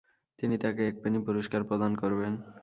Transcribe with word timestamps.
তিনি 0.39 0.55
তাকে 0.63 0.81
এক 0.87 0.95
পেনি 1.03 1.19
পুরস্কার 1.27 1.61
প্রদান 1.69 1.91
করবেন। 1.95 2.33